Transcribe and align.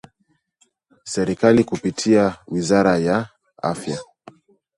Serikali 1.03 1.63
kupitia 1.63 2.35
Wizara 2.47 2.97
ya 2.97 3.29
Afya 3.61 3.99